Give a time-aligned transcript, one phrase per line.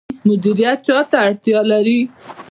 [0.27, 1.99] مدیریت چا ته اړتیا لري؟